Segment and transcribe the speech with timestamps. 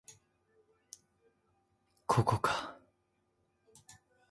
[2.07, 2.75] ここか